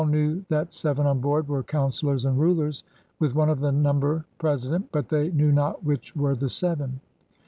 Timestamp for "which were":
5.83-6.33